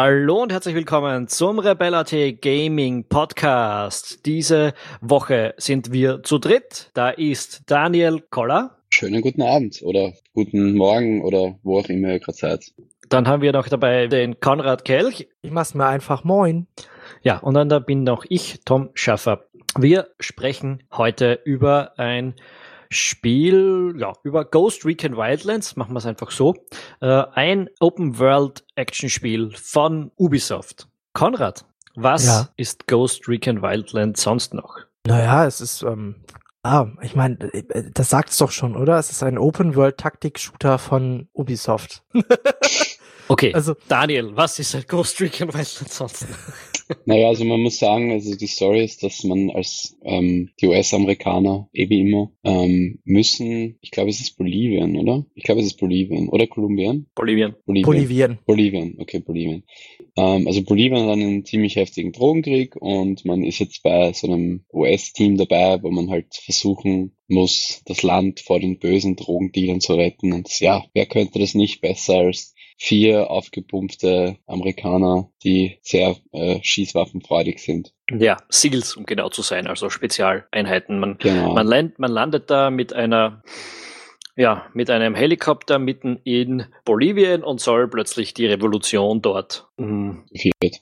[0.00, 4.24] Hallo und herzlich willkommen zum Rebella.at Gaming Podcast.
[4.26, 6.92] Diese Woche sind wir zu dritt.
[6.94, 8.76] Da ist Daniel Koller.
[8.90, 12.72] Schönen guten Abend oder guten Morgen oder wo auch immer ihr gerade seid.
[13.08, 15.26] Dann haben wir noch dabei den Konrad Kelch.
[15.42, 16.68] Ich mach's mir einfach moin.
[17.24, 19.46] Ja, und dann da bin noch ich, Tom Schaffer.
[19.76, 22.34] Wir sprechen heute über ein
[22.90, 26.54] Spiel, ja, über Ghost Recon Wildlands, machen wir es einfach so.
[27.00, 30.88] Äh, ein Open World Action Spiel von Ubisoft.
[31.12, 31.64] Konrad,
[31.94, 32.48] was ja.
[32.56, 34.78] ist Ghost Recon Wildlands sonst noch?
[35.06, 36.16] Naja, es ist, ähm,
[36.62, 38.98] ah, ich meine, äh, das sagt es doch schon, oder?
[38.98, 42.04] Es ist ein Open World Taktik Shooter von Ubisoft.
[43.28, 46.26] okay, also Daniel, was ist ein Ghost Recon Wildlands sonst?
[47.04, 51.68] Naja, also man muss sagen, also die Story ist, dass man als ähm, die US-Amerikaner,
[51.72, 55.26] eh wie immer, ähm, müssen, ich glaube es ist Bolivien, oder?
[55.34, 56.28] Ich glaube es ist Bolivien.
[56.30, 57.06] Oder Kolumbien?
[57.14, 57.54] Bolivien.
[57.66, 57.86] Bolivien.
[57.86, 58.96] Bolivien, Bolivien.
[58.98, 59.64] okay, Bolivien.
[60.16, 64.64] Ähm, also Bolivien hat einen ziemlich heftigen Drogenkrieg und man ist jetzt bei so einem
[64.72, 70.32] US-Team dabei, wo man halt versuchen muss, das Land vor den bösen Drogendealern zu retten.
[70.32, 77.58] Und ja, wer könnte das nicht besser als vier aufgepumpte Amerikaner, die sehr äh, schießwaffenfreudig
[77.58, 77.92] sind.
[78.10, 81.00] Ja, SEALs, um genau zu sein, also Spezialeinheiten.
[81.00, 81.54] Man, genau.
[81.54, 83.42] man, land, man landet da mit einer
[84.38, 90.18] ja, mit einem Helikopter mitten in Bolivien und soll plötzlich die Revolution dort mh,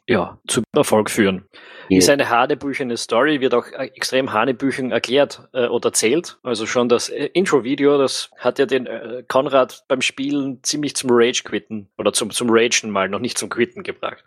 [0.07, 1.47] ja, zu Erfolg führen.
[1.89, 1.97] Ja.
[1.99, 6.37] Ist eine hanebüchene Story, wird auch extrem hanebüchen erklärt äh, oder erzählt.
[6.43, 11.09] Also schon das äh, Intro-Video, das hat ja den äh, Konrad beim Spielen ziemlich zum
[11.11, 14.23] Rage-Quitten oder zum, zum Ragen mal, noch nicht zum Quitten gebracht.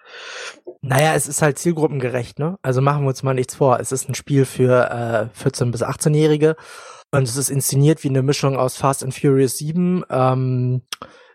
[0.81, 2.57] Naja, es ist halt zielgruppengerecht, ne?
[2.63, 3.79] Also machen wir uns mal nichts vor.
[3.79, 6.55] Es ist ein Spiel für äh, 14- bis 18-Jährige
[7.11, 10.81] und es ist inszeniert wie eine Mischung aus Fast and Furious 7, ähm,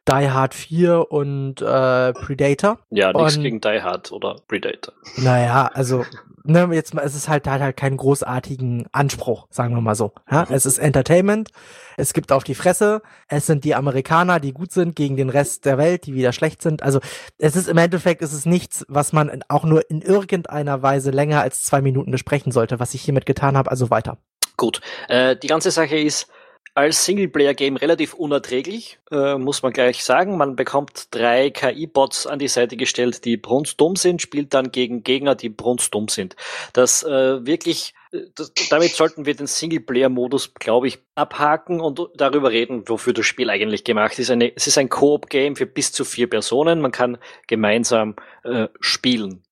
[0.09, 2.79] die Hard 4 und äh, Predator.
[2.91, 4.93] Ja, nichts gegen Die Hard oder Predator.
[5.17, 6.05] Naja, also
[6.45, 10.13] ne, jetzt mal, es ist halt hat halt keinen großartigen Anspruch, sagen wir mal so.
[10.31, 10.47] Ja?
[10.51, 11.51] Es ist Entertainment,
[11.97, 15.65] es gibt auf die Fresse, es sind die Amerikaner, die gut sind, gegen den Rest
[15.65, 16.83] der Welt, die wieder schlecht sind.
[16.83, 17.01] Also
[17.39, 21.41] es ist im Endeffekt, es ist nichts, was man auch nur in irgendeiner Weise länger
[21.41, 24.19] als zwei Minuten besprechen sollte, was ich hiermit getan habe, also weiter.
[24.57, 26.29] Gut, äh, die ganze Sache ist
[26.75, 30.37] als Singleplayer-Game relativ unerträglich, äh, muss man gleich sagen.
[30.37, 35.37] Man bekommt drei KI-Bots an die Seite gestellt, die brunstdumm sind, spielt dann gegen Gegner,
[35.37, 36.35] die brunstdumm sind.
[36.73, 42.51] Das äh, wirklich, äh, das, damit sollten wir den Singleplayer-Modus, glaube ich, abhaken und darüber
[42.51, 44.31] reden, wofür das Spiel eigentlich gemacht ist.
[44.31, 46.81] Eine, es ist ein Koop-Game für bis zu vier Personen.
[46.81, 49.44] Man kann gemeinsam äh, spielen.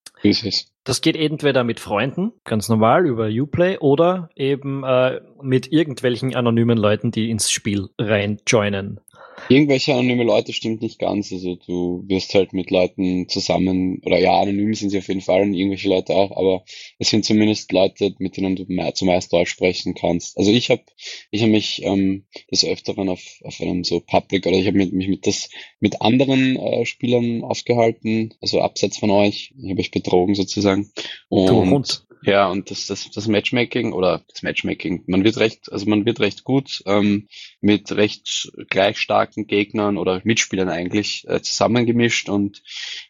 [0.85, 6.77] Das geht entweder mit Freunden, ganz normal über Uplay, oder eben äh, mit irgendwelchen anonymen
[6.77, 9.01] Leuten, die ins Spiel rein joinen.
[9.49, 11.33] Irgendwelche anonyme Leute stimmt nicht ganz.
[11.33, 15.43] Also du wirst halt mit Leuten zusammen, oder ja, anonym sind sie auf jeden Fall
[15.43, 16.65] und irgendwelche Leute auch, aber
[16.99, 20.39] es sind zumindest Leute, mit denen du zumeist Deutsch sprechen kannst.
[20.39, 20.83] Also ich habe
[21.31, 25.09] ich hab mich ähm, des Öfteren auf, auf einem so Public oder ich habe mich
[25.09, 29.53] mit das mit anderen äh, Spielern aufgehalten, also abseits von euch.
[29.61, 30.91] Ich habe euch betrogen sozusagen.
[31.29, 32.05] Und, du Hund.
[32.25, 36.21] Ja, und das, das, das Matchmaking oder das Matchmaking, man wird recht, also man wird
[36.21, 37.29] recht gut ähm,
[37.61, 42.63] mit recht gleich starken Gegnern oder Mitspielern eigentlich äh, zusammengemischt und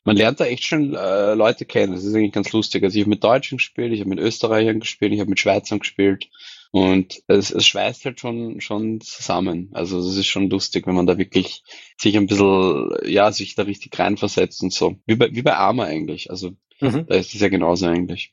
[0.05, 1.93] man lernt da echt schon äh, Leute kennen.
[1.93, 2.83] Das ist eigentlich ganz lustig.
[2.85, 5.81] Also ich habe mit Deutschen gespielt, ich habe mit Österreichern gespielt, ich habe mit Schweizern
[5.81, 6.31] gespielt
[6.71, 9.69] und es, es schweißt halt schon, schon zusammen.
[9.73, 11.65] Also es ist schon lustig, wenn man da wirklich
[11.99, 14.97] sich ein bisschen, ja, sich da richtig reinversetzt und so.
[15.05, 16.31] Wie bei, wie bei Arma eigentlich.
[16.31, 17.05] Also mhm.
[17.07, 18.33] da ist es ja genauso eigentlich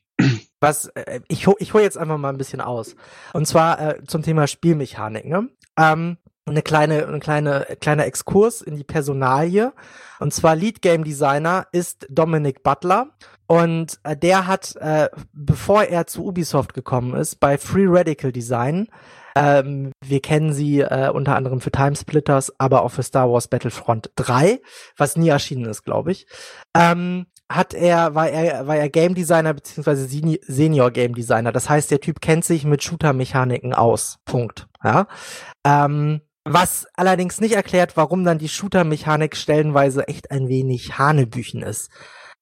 [0.60, 2.94] was äh, ich ich hole jetzt einfach mal ein bisschen aus.
[3.32, 5.24] Und zwar äh, zum Thema Spielmechanik.
[5.26, 5.48] Ne?
[5.78, 9.72] Ähm, eine kleine, eine kleine, kleiner Exkurs in die Personalie.
[10.18, 13.10] Und zwar Lead Game Designer ist Dominic Butler.
[13.46, 18.88] Und äh, der hat, äh, bevor er zu Ubisoft gekommen ist, bei Free Radical Design,
[19.36, 24.10] ähm, wir kennen sie äh, unter anderem für Timesplitters, aber auch für Star Wars Battlefront
[24.16, 24.60] 3,
[24.96, 26.26] was nie erschienen ist, glaube ich.
[26.76, 31.50] Ähm, hat er, war er, war er Game Designer beziehungsweise Senior Game Designer.
[31.50, 34.18] Das heißt, der Typ kennt sich mit Shooter-Mechaniken aus.
[34.24, 34.68] Punkt.
[34.84, 35.08] Ja.
[35.64, 41.90] Ähm, was allerdings nicht erklärt, warum dann die Shooter-Mechanik stellenweise echt ein wenig Hanebüchen ist.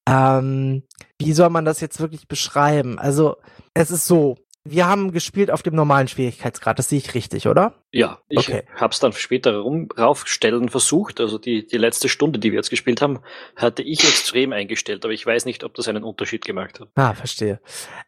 [0.06, 0.82] Ähm,
[1.18, 2.98] wie soll man das jetzt wirklich beschreiben?
[2.98, 3.36] Also,
[3.72, 4.36] es ist so,
[4.70, 7.74] wir haben gespielt auf dem normalen Schwierigkeitsgrad, das sehe ich richtig, oder?
[7.90, 8.64] Ja, ich okay.
[8.74, 11.20] habe es dann später rum, raufstellen versucht.
[11.20, 13.20] Also die, die letzte Stunde, die wir jetzt gespielt haben,
[13.56, 16.88] hatte ich extrem eingestellt, aber ich weiß nicht, ob das einen Unterschied gemacht hat.
[16.96, 17.60] Ah, verstehe.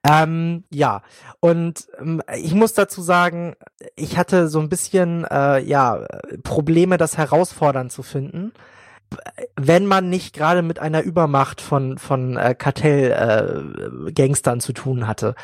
[0.05, 1.03] Ähm, ja,
[1.41, 3.57] und ähm, ich muss dazu sagen,
[3.97, 6.07] ich hatte so ein bisschen äh, ja
[6.43, 8.53] Probleme, das herausfordernd zu finden.
[9.57, 15.35] Wenn man nicht gerade mit einer Übermacht von von äh, Kartell-Gangstern äh, zu tun hatte.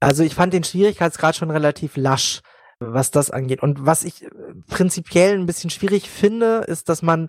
[0.00, 2.40] Also ich fand den Schwierigkeitsgrad schon relativ lasch
[2.80, 3.62] was das angeht.
[3.62, 4.28] Und was ich äh,
[4.68, 7.28] prinzipiell ein bisschen schwierig finde, ist, dass man,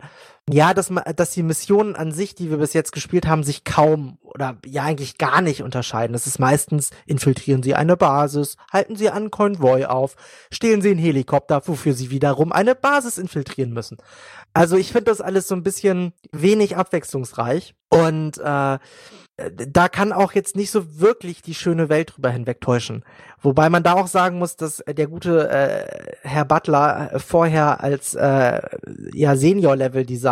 [0.51, 3.63] ja, dass man, dass die Missionen an sich, die wir bis jetzt gespielt haben, sich
[3.63, 6.13] kaum oder ja eigentlich gar nicht unterscheiden.
[6.13, 10.15] Das ist meistens, infiltrieren sie eine Basis, halten sie einen Konvoi auf,
[10.51, 13.97] stehlen sie einen Helikopter, wofür sie wiederum eine Basis infiltrieren müssen.
[14.53, 17.75] Also ich finde das alles so ein bisschen wenig abwechslungsreich.
[17.89, 18.77] Und äh,
[19.49, 23.03] da kann auch jetzt nicht so wirklich die schöne Welt drüber hinwegtäuschen.
[23.41, 28.61] Wobei man da auch sagen muss, dass der gute äh, Herr Butler vorher als äh,
[29.13, 29.35] ja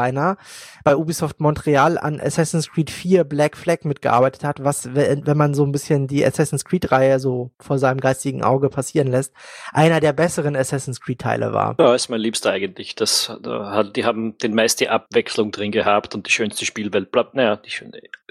[0.07, 0.37] Senior-Level-Designer
[0.83, 5.65] bei Ubisoft Montreal an Assassin's Creed 4 Black Flag mitgearbeitet hat, was, wenn man so
[5.65, 9.33] ein bisschen die Assassin's Creed-Reihe so vor seinem geistigen Auge passieren lässt,
[9.73, 11.75] einer der besseren Assassin's Creed-Teile war.
[11.79, 12.95] Ja, ist mein Liebster eigentlich.
[12.95, 17.57] Das, da die haben den meiste Abwechslung drin gehabt und die schönste Spielwelt bleibt, naja,
[17.57, 17.71] die,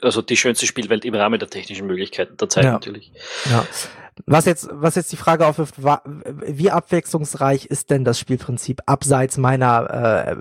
[0.02, 2.72] also die schönste Spielwelt im Rahmen der technischen Möglichkeiten der Zeit ja.
[2.72, 3.12] natürlich.
[3.50, 3.66] Ja.
[4.24, 10.26] Was jetzt, was jetzt die Frage aufwirft, wie abwechslungsreich ist denn das Spielprinzip abseits meiner
[10.26, 10.36] äh,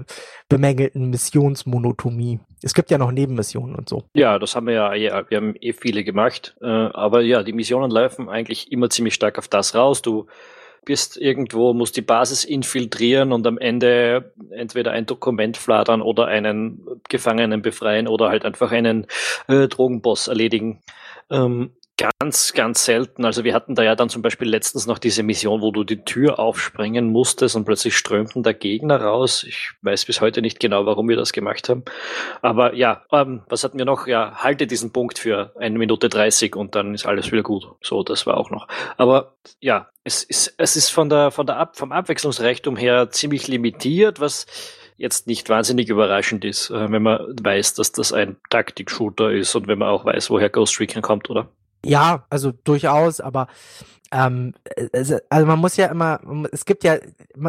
[0.47, 2.39] bemängelten Missionsmonotomie?
[2.63, 4.03] Es gibt ja noch Nebenmissionen und so.
[4.13, 6.55] Ja, das haben wir ja, ja wir haben eh viele gemacht.
[6.61, 10.01] Äh, aber ja, die Missionen laufen eigentlich immer ziemlich stark auf das raus.
[10.01, 10.27] Du
[10.85, 16.85] bist irgendwo, musst die Basis infiltrieren und am Ende entweder ein Dokument fladern oder einen
[17.09, 19.07] Gefangenen befreien oder halt einfach einen
[19.47, 20.81] äh, Drogenboss erledigen.
[21.29, 23.23] Ähm, Ganz, ganz selten.
[23.23, 26.03] Also wir hatten da ja dann zum Beispiel letztens noch diese Mission, wo du die
[26.03, 29.45] Tür aufspringen musstest und plötzlich strömten da Gegner raus.
[29.47, 31.85] Ich weiß bis heute nicht genau, warum wir das gemacht haben.
[32.41, 34.07] Aber ja, ähm, was hatten wir noch?
[34.07, 37.65] Ja, halte diesen Punkt für eine Minute dreißig und dann ist alles wieder gut.
[37.81, 38.67] So, das war auch noch.
[38.97, 43.47] Aber ja, es ist, es ist von der, von der Ab, vom Abwechslungsreichtum her ziemlich
[43.47, 44.47] limitiert, was
[44.97, 49.69] jetzt nicht wahnsinnig überraschend ist, äh, wenn man weiß, dass das ein Taktik-Shooter ist und
[49.69, 51.47] wenn man auch weiß, woher Ghost Recon kommt, oder?
[51.85, 53.47] Ja, also durchaus, aber
[54.11, 54.53] ähm,
[54.93, 56.19] also man muss ja immer,
[56.51, 56.97] es gibt ja,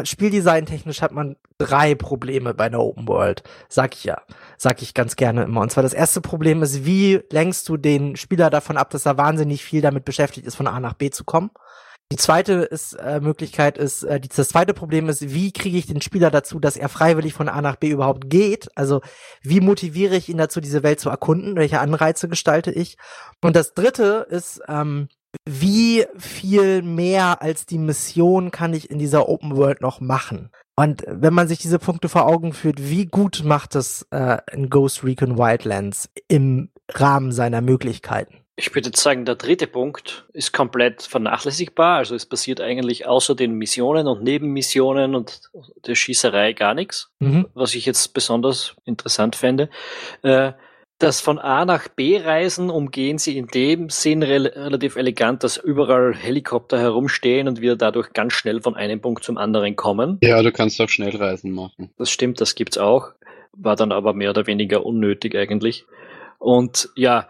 [0.03, 4.21] Spieldesign technisch hat man drei Probleme bei einer Open World, sag ich ja,
[4.57, 5.61] sag ich ganz gerne immer.
[5.61, 9.17] Und zwar das erste Problem ist, wie lenkst du den Spieler davon ab, dass er
[9.17, 11.49] wahnsinnig viel damit beschäftigt ist, von A nach B zu kommen?
[12.09, 15.87] Die zweite ist, äh, Möglichkeit ist, äh, die, das zweite Problem ist, wie kriege ich
[15.87, 18.69] den Spieler dazu, dass er freiwillig von A nach B überhaupt geht?
[18.75, 19.01] Also
[19.41, 21.57] wie motiviere ich ihn dazu, diese Welt zu erkunden?
[21.57, 22.97] Welche Anreize gestalte ich?
[23.41, 25.09] Und das dritte ist, ähm,
[25.45, 30.49] wie viel mehr als die Mission kann ich in dieser Open World noch machen?
[30.77, 34.69] Und wenn man sich diese Punkte vor Augen führt, wie gut macht es äh, in
[34.69, 38.46] Ghost Recon Wildlands im Rahmen seiner Möglichkeiten?
[38.59, 41.97] Ich würde jetzt sagen, der dritte Punkt ist komplett vernachlässigbar.
[41.97, 45.41] Also es passiert eigentlich außer den Missionen und Nebenmissionen und
[45.85, 47.45] der Schießerei gar nichts, mhm.
[47.53, 49.69] was ich jetzt besonders interessant fände.
[50.23, 50.53] Äh,
[50.99, 55.57] das von A nach B reisen umgehen sie in dem Sinn re relativ elegant, dass
[55.57, 60.17] überall Helikopter herumstehen und wir dadurch ganz schnell von einem Punkt zum anderen kommen.
[60.23, 61.91] Ja, du kannst auch Schnellreisen machen.
[61.99, 63.11] Das stimmt, das gibt's auch.
[63.53, 65.85] War dann aber mehr oder weniger unnötig eigentlich.
[66.39, 67.27] Und ja,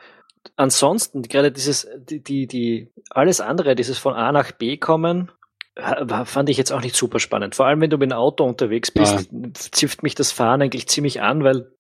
[0.56, 5.32] ansonsten, gerade dieses, die, die, die, alles andere, dieses von A nach B kommen,
[6.26, 7.56] fand ich jetzt auch nicht super spannend.
[7.56, 9.50] Vor allem, wenn du mit dem Auto unterwegs bist, ja.
[9.54, 11.72] zifft mich das Fahren eigentlich ziemlich an, weil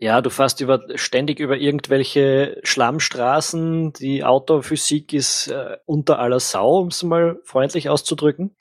[0.00, 3.92] ja, du fährst über, ständig über irgendwelche Schlammstraßen.
[3.94, 8.54] Die Autophysik ist äh, unter aller Sau, um es mal freundlich auszudrücken.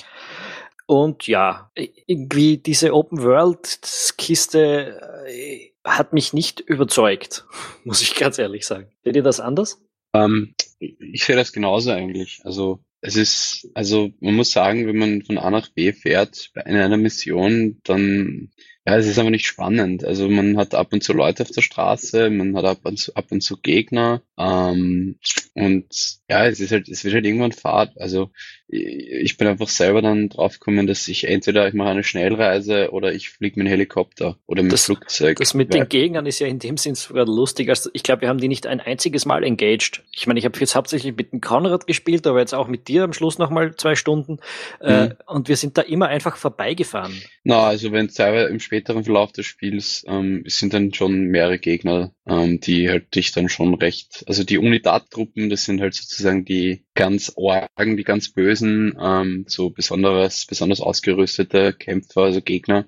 [0.88, 3.80] Und ja, irgendwie diese Open World
[4.18, 7.46] Kiste äh, hat mich nicht überzeugt,
[7.84, 8.88] muss ich ganz ehrlich sagen.
[9.04, 9.82] Seht ihr das anders?
[10.14, 12.40] Ähm, ich sehe das genauso eigentlich.
[12.46, 16.66] Also es ist, also man muss sagen, wenn man von A nach B fährt bei
[16.66, 18.50] einer Mission, dann
[18.88, 20.06] ja, es ist aber nicht spannend.
[20.06, 23.14] Also man hat ab und zu Leute auf der Straße, man hat ab und zu,
[23.16, 24.22] ab und zu Gegner.
[24.38, 25.20] Ähm,
[25.54, 28.00] und ja, es ist halt, es wird halt irgendwann Fahrt.
[28.00, 28.32] Also
[28.70, 33.30] ich bin einfach selber dann draufgekommen, dass ich entweder ich mache eine Schnellreise oder ich
[33.30, 35.38] fliege mit dem Helikopter oder mit das, dem Flugzeug.
[35.38, 37.70] Das mit den Gegnern ist ja in dem Sinn sogar lustig.
[37.70, 40.04] Also ich glaube, wir haben die nicht ein einziges Mal engaged.
[40.12, 43.06] Ich meine, ich habe jetzt hauptsächlich mit dem Konrad gespielt, aber jetzt auch mit dir
[43.06, 44.40] am Schluss nochmal zwei Stunden.
[44.82, 45.14] Äh, mhm.
[45.28, 47.14] und wir sind da immer einfach vorbeigefahren.
[47.46, 52.12] Na, also wenn teilweise im späteren Verlauf des Spiels ähm, sind dann schon mehrere Gegner,
[52.28, 56.84] ähm, die halt dich dann schon recht, also die Unitat-Gruppen, das sind halt sozusagen die
[56.94, 62.86] ganz Orgen, die ganz bösen, ähm, so besonderes, besonders ausgerüstete Kämpfer, also Gegner.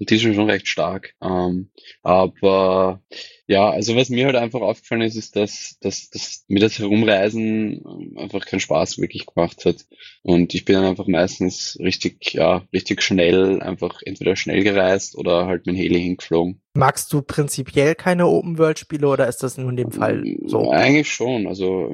[0.00, 1.14] Und die ist schon recht stark.
[1.22, 1.68] Ähm,
[2.02, 3.02] aber
[3.46, 8.14] ja, also was mir halt einfach aufgefallen ist, ist, dass, dass, dass mir das Herumreisen
[8.16, 9.84] einfach keinen Spaß wirklich gemacht hat.
[10.22, 15.46] Und ich bin dann einfach meistens richtig, ja, richtig schnell, einfach entweder schnell gereist oder
[15.46, 16.62] halt mit dem Heli hingeflogen.
[16.72, 20.70] Magst du prinzipiell keine Open-World-Spiele oder ist das nur in dem Fall so?
[20.70, 21.92] Eigentlich schon, also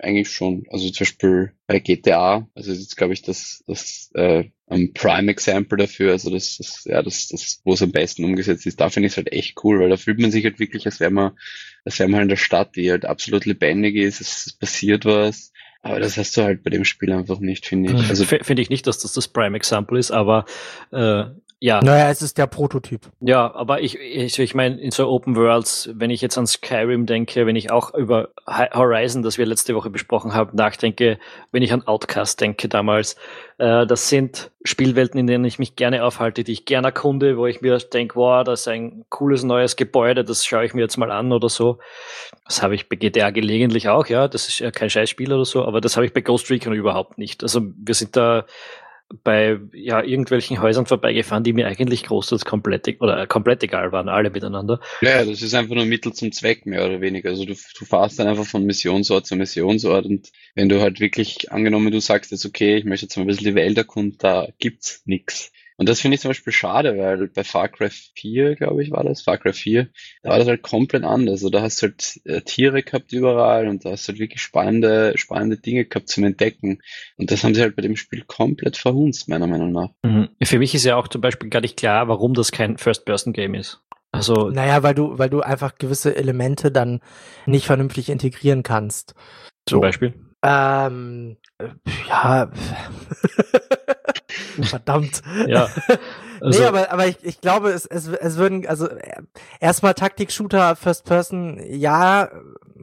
[0.00, 0.64] eigentlich schon.
[0.70, 5.78] Also zum Beispiel bei GTA, also jetzt glaube ich das, das äh, ein Prime Example
[5.78, 9.06] dafür, also das, das ja, das, das, wo es am besten umgesetzt ist, da finde
[9.06, 11.32] ich es halt echt cool, weil da fühlt man sich halt wirklich, als wäre man,
[11.84, 15.52] als wäre man halt in der Stadt, die halt absolut lebendig ist, es passiert was.
[15.82, 18.08] Aber das hast du halt bei dem Spiel einfach nicht, finde ich.
[18.08, 20.44] Also finde ich nicht, dass das das Prime Example ist, aber
[20.90, 21.26] äh,
[21.58, 21.80] ja.
[21.82, 23.08] Naja, es ist der Prototyp.
[23.20, 27.06] Ja, aber ich, ich, ich meine, in so Open Worlds, wenn ich jetzt an Skyrim
[27.06, 31.18] denke, wenn ich auch über Horizon, das wir letzte Woche besprochen haben, nachdenke,
[31.52, 33.16] wenn ich an Outcast denke damals,
[33.56, 37.46] äh, das sind Spielwelten, in denen ich mich gerne aufhalte, die ich gerne erkunde, wo
[37.46, 40.98] ich mir denke, wow, das ist ein cooles neues Gebäude, das schaue ich mir jetzt
[40.98, 41.78] mal an oder so.
[42.44, 45.64] Das habe ich bei GTA gelegentlich auch, ja, das ist ja kein Scheißspiel oder so,
[45.64, 47.42] aber das habe ich bei Ghost Recon überhaupt nicht.
[47.42, 48.44] Also wir sind da
[49.22, 54.30] bei ja, irgendwelchen Häusern vorbeigefahren, die mir eigentlich großteils komplett, oder komplett egal waren, alle
[54.30, 54.80] miteinander.
[55.00, 57.30] Ja, das ist einfach nur Mittel zum Zweck, mehr oder weniger.
[57.30, 61.52] Also du, du fahrst dann einfach von Missionsort zu Missionsort und wenn du halt wirklich,
[61.52, 64.48] angenommen, du sagst jetzt, okay, ich möchte jetzt mal ein bisschen die Welt erkunden, da
[64.58, 65.52] gibt's nix.
[65.78, 69.04] Und das finde ich zum Beispiel schade, weil bei Far Cry 4, glaube ich, war
[69.04, 69.88] das, Far Cry 4,
[70.22, 71.32] da war das halt komplett anders.
[71.32, 74.40] Also da hast du halt äh, Tiere gehabt überall und da hast du halt wirklich
[74.40, 76.80] spannende, spannende Dinge gehabt zum Entdecken.
[77.16, 79.90] Und das haben sie halt bei dem Spiel komplett verhunzt, meiner Meinung nach.
[80.02, 80.30] Mhm.
[80.42, 83.82] Für mich ist ja auch zum Beispiel gar nicht klar, warum das kein First-Person-Game ist.
[84.12, 87.00] Also naja, weil du, weil du einfach gewisse Elemente dann
[87.44, 89.14] nicht vernünftig integrieren kannst.
[89.68, 89.80] Zum so.
[89.80, 90.14] Beispiel?
[90.42, 91.36] Ähm,
[92.08, 92.50] ja.
[94.64, 95.22] Verdammt.
[95.46, 95.68] Ja.
[96.40, 98.88] Also, nee, aber, aber ich, ich glaube, es, es, es würden, also
[99.58, 102.28] erstmal Taktik-Shooter, First Person, ja,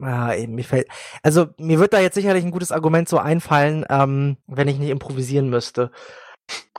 [0.00, 0.88] ja, eben, mir fällt,
[1.22, 4.90] also mir wird da jetzt sicherlich ein gutes Argument so einfallen, ähm, wenn ich nicht
[4.90, 5.92] improvisieren müsste.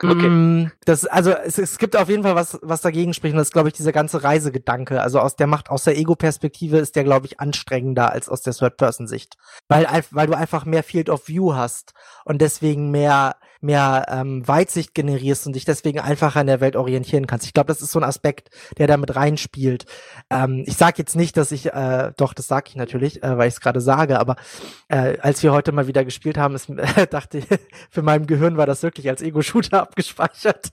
[0.04, 0.28] Okay.
[0.28, 3.48] Mm, das, also es, es gibt auf jeden Fall was, was dagegen spricht, und das
[3.48, 5.02] ist, glaube ich, dieser ganze Reisegedanke.
[5.02, 8.54] Also aus der Macht, aus der Ego-Perspektive ist der, glaube ich, anstrengender als aus der
[8.54, 9.38] Third-Person-Sicht.
[9.70, 11.94] Weil, weil du einfach mehr Field of View hast
[12.26, 17.28] und deswegen mehr, mehr ähm, Weitsicht generierst und dich deswegen einfacher in der Welt orientieren
[17.28, 17.46] kannst.
[17.46, 19.86] Ich glaube, das ist so ein Aspekt, der damit reinspielt.
[20.30, 23.48] Ähm, ich sage jetzt nicht, dass ich, äh, doch, das sage ich natürlich, äh, weil
[23.48, 24.36] ich es gerade sage, aber
[24.88, 27.46] äh, als wir heute mal wieder gespielt haben, ist, äh, dachte ich,
[27.90, 30.72] für mein Gehirn war das wirklich als Ego-Shooter abgespeichert.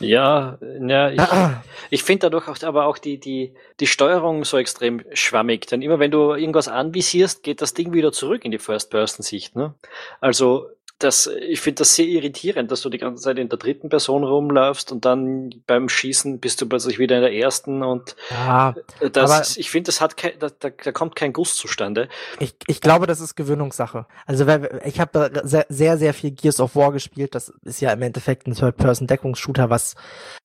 [0.00, 1.20] ja, ja, ich,
[1.90, 5.66] ich finde dadurch auch, aber auch die, die, die Steuerung so extrem schwammig.
[5.66, 9.56] Denn immer wenn du irgendwas anvisierst, geht das Ding wieder zurück in die First-Person-Sicht.
[9.56, 9.74] Ne?
[10.20, 10.68] Also
[10.98, 14.24] das, ich finde das sehr irritierend, dass du die ganze Zeit in der dritten Person
[14.24, 18.74] rumläufst und dann beim Schießen bist du plötzlich wieder in der ersten und ja,
[19.12, 22.08] das, ich finde, das hat kein, da, da, da kommt kein Guss zustande.
[22.40, 24.06] Ich, ich glaube, das ist Gewöhnungssache.
[24.26, 24.44] Also
[24.84, 27.34] ich habe sehr, sehr, sehr viel Gears of War gespielt.
[27.36, 29.94] Das ist ja im Endeffekt ein Third-Person-Deckungsshooter, was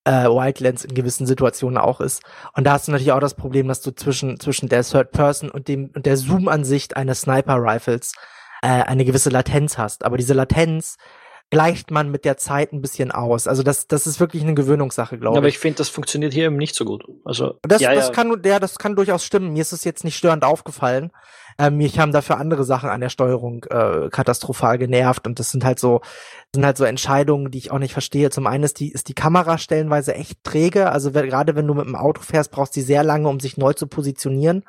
[0.03, 2.21] äh, Wildlands in gewissen Situationen auch ist.
[2.53, 5.67] Und da hast du natürlich auch das Problem, dass du zwischen zwischen der Third-Person und
[5.67, 8.13] dem und der Zoom-Ansicht eines Sniper-Rifles
[8.63, 10.05] äh, eine gewisse Latenz hast.
[10.05, 10.95] Aber diese Latenz
[11.49, 13.45] gleicht man mit der Zeit ein bisschen aus.
[13.45, 15.37] Also das, das ist wirklich eine Gewöhnungssache, glaube ich.
[15.37, 17.03] Aber ich finde, das funktioniert hier eben nicht so gut.
[17.25, 18.13] Also das, ja, das ja.
[18.13, 19.51] kann, ja, das kann durchaus stimmen.
[19.51, 21.11] Mir ist es jetzt nicht störend aufgefallen.
[21.57, 25.63] Ähm, mich haben dafür andere Sachen an der Steuerung äh, katastrophal genervt und das sind
[25.63, 26.01] halt so
[26.55, 28.29] sind halt so Entscheidungen, die ich auch nicht verstehe.
[28.29, 31.85] Zum einen ist die ist die Kamera stellenweise echt träge, also gerade wenn du mit
[31.85, 34.63] dem Auto fährst, brauchst du sehr lange, um sich neu zu positionieren.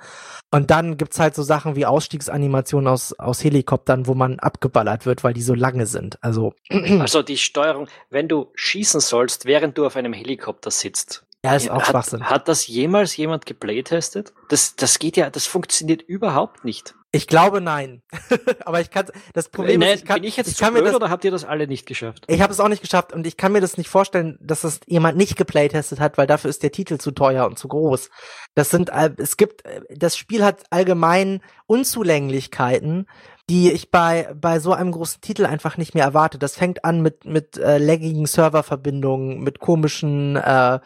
[0.50, 5.25] Und dann gibt's halt so Sachen wie Ausstiegsanimationen aus aus Helikoptern, wo man abgeballert wird,
[5.25, 6.19] weil die so lange sind.
[6.23, 6.55] Also
[7.00, 11.70] also die Steuerung, wenn du schießen sollst, während du auf einem Helikopter sitzt, ja, ist
[11.70, 12.24] auch hat, Schwachsinn.
[12.24, 14.32] Hat das jemals jemand geplaytestet?
[14.48, 16.94] Das, das geht ja, das funktioniert überhaupt nicht.
[17.14, 18.02] Ich glaube nein.
[18.64, 20.82] Aber ich kann das Problem nee, ist, ich kann, bin ich jetzt ich kann mir
[20.82, 22.24] das, oder habt ihr das alle nicht geschafft?
[22.26, 24.80] Ich habe es auch nicht geschafft und ich kann mir das nicht vorstellen, dass das
[24.86, 28.10] jemand nicht geplaytestet hat, weil dafür ist der Titel zu teuer und zu groß.
[28.56, 33.06] Das sind es gibt das Spiel hat allgemein Unzulänglichkeiten,
[33.48, 36.38] die ich bei bei so einem großen Titel einfach nicht mehr erwarte.
[36.38, 40.80] Das fängt an mit mit äh, laggigen Serververbindungen, mit komischen äh,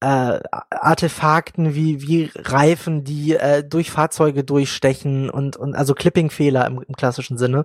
[0.00, 0.40] äh,
[0.70, 6.96] Artefakten wie wie Reifen, die äh, durch Fahrzeuge durchstechen und und also Clipping-Fehler im, im
[6.96, 7.64] klassischen Sinne.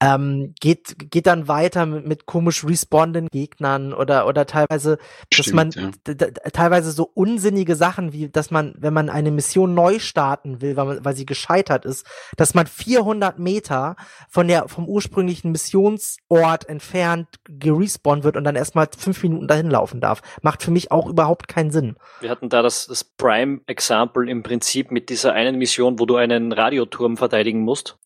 [0.00, 4.98] Ähm, geht, geht dann weiter mit, mit komisch respondenden Gegnern oder, oder teilweise,
[5.32, 6.30] Stimmt, dass man ja.
[6.52, 10.84] teilweise so unsinnige Sachen wie, dass man, wenn man eine Mission neu starten will, weil,
[10.84, 13.96] man, weil sie gescheitert ist, dass man 400 Meter
[14.28, 20.00] von der, vom ursprünglichen Missionsort entfernt gerespawnt wird und dann erstmal fünf Minuten dahin laufen
[20.00, 20.20] darf.
[20.42, 21.96] Macht für mich auch überhaupt keinen Sinn.
[22.20, 26.52] Wir hatten da das, das Prime-Example im Prinzip mit dieser einen Mission, wo du einen
[26.52, 27.98] Radioturm verteidigen musst.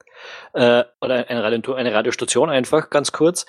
[0.52, 3.46] Äh, oder eine, Radio, eine Radiostation einfach, ganz kurz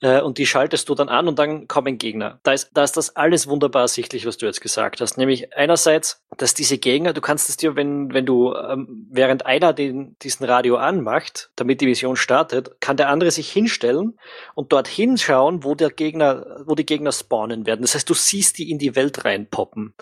[0.00, 2.40] äh, und die schaltest du dann an und dann kommen Gegner.
[2.42, 5.16] Da ist, da ist das alles wunderbar ersichtlich, was du jetzt gesagt hast.
[5.16, 9.72] Nämlich einerseits, dass diese Gegner, du kannst es dir, wenn, wenn du ähm, während einer
[9.72, 14.18] den, diesen Radio anmacht, damit die Mission startet, kann der andere sich hinstellen
[14.54, 17.82] und dort hinschauen, wo der Gegner, wo die Gegner spawnen werden.
[17.82, 19.94] Das heißt, du siehst die in die Welt reinpoppen.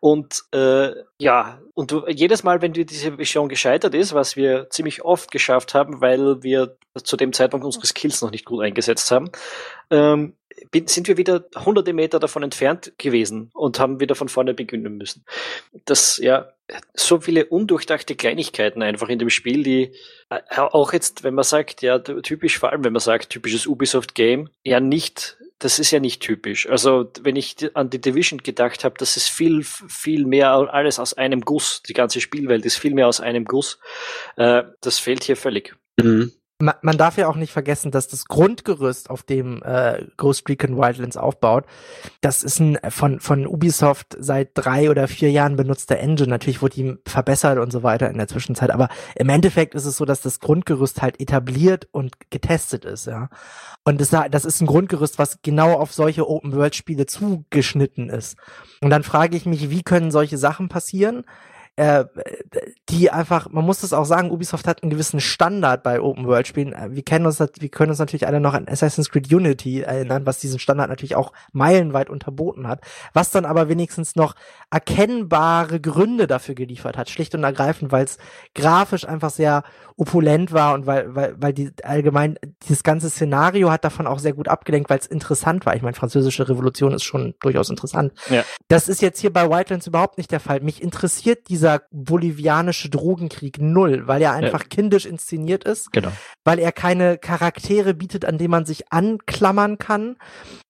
[0.00, 5.02] Und äh, ja, und du, jedes Mal, wenn diese Mission gescheitert ist, was wir ziemlich
[5.02, 9.30] oft geschafft haben, weil wir zu dem Zeitpunkt unsere Skills noch nicht gut eingesetzt haben,
[9.90, 10.34] ähm,
[10.84, 15.24] sind wir wieder hunderte Meter davon entfernt gewesen und haben wieder von vorne beginnen müssen.
[15.86, 16.50] Das, ja,
[16.92, 19.94] so viele undurchdachte Kleinigkeiten einfach in dem Spiel, die
[20.28, 24.50] äh, auch jetzt, wenn man sagt, ja, typisch, vor allem wenn man sagt, typisches Ubisoft-Game,
[24.64, 26.68] ja nicht, das ist ja nicht typisch.
[26.68, 31.14] Also, wenn ich an die Division gedacht habe, das ist viel, viel mehr alles aus
[31.14, 31.82] einem Guss.
[31.82, 33.78] Die ganze Spielwelt ist viel mehr aus einem Guss.
[34.36, 35.76] Äh, das fehlt hier völlig.
[36.00, 40.48] Mhm man, man darf ja auch nicht vergessen, dass das Grundgerüst, auf dem äh, Ghost
[40.48, 41.64] Recon Wildlands aufbaut,
[42.20, 46.28] das ist ein von, von Ubisoft seit drei oder vier Jahren benutzter Engine.
[46.28, 49.96] Natürlich wurde die verbessert und so weiter in der Zwischenzeit, aber im Endeffekt ist es
[49.96, 53.28] so, dass das Grundgerüst halt etabliert und getestet ist, ja.
[53.84, 58.36] Und das, das ist ein Grundgerüst, was genau auf solche Open-World-Spiele zugeschnitten ist.
[58.82, 61.24] Und dann frage ich mich, wie können solche Sachen passieren?
[61.80, 62.04] Äh,
[62.90, 66.46] die einfach, man muss das auch sagen, Ubisoft hat einen gewissen Standard bei Open World
[66.46, 66.74] Spielen.
[66.74, 70.26] Äh, wir kennen uns, wir können uns natürlich alle noch an Assassin's Creed Unity erinnern,
[70.26, 72.82] was diesen Standard natürlich auch meilenweit unterboten hat,
[73.14, 74.34] was dann aber wenigstens noch
[74.70, 78.18] erkennbare Gründe dafür geliefert hat, schlicht und ergreifend, weil es
[78.54, 79.62] grafisch einfach sehr
[79.96, 84.32] opulent war und weil, weil, weil die allgemein, dieses ganze Szenario hat davon auch sehr
[84.32, 85.76] gut abgelenkt, weil es interessant war.
[85.76, 88.12] Ich meine, französische Revolution ist schon durchaus interessant.
[88.30, 88.44] Ja.
[88.68, 90.60] Das ist jetzt hier bei Wildlands überhaupt nicht der Fall.
[90.60, 94.68] Mich interessiert dieser dieser bolivianische Drogenkrieg null, weil er einfach ja.
[94.68, 96.10] kindisch inszeniert ist, genau.
[96.44, 100.16] weil er keine Charaktere bietet, an denen man sich anklammern kann.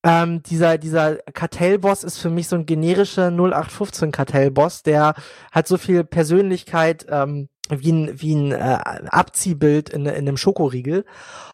[0.03, 5.15] Ähm, dieser, dieser Kartellboss ist für mich so ein generischer 0815 Kartellboss, der
[5.53, 8.79] hat so viel Persönlichkeit, ähm, wie ein, wie ein äh,
[9.09, 11.05] Abziehbild in, in einem Schokoriegel.